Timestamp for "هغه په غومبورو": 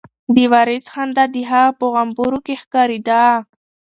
1.51-2.39